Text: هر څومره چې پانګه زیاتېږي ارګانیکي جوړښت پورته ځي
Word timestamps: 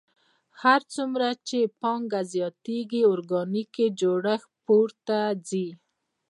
هر 0.61 0.81
څومره 0.93 1.27
چې 1.47 1.59
پانګه 1.81 2.21
زیاتېږي 2.33 3.01
ارګانیکي 3.13 3.85
جوړښت 3.99 4.49
پورته 4.65 5.19
ځي 5.47 5.67